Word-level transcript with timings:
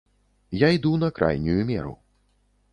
Я 0.51 0.69
іду 0.77 0.95
на 1.03 1.11
крайнюю 1.19 1.65
меру. 1.71 1.97